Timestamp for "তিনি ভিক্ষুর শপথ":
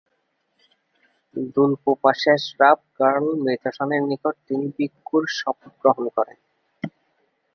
4.47-5.71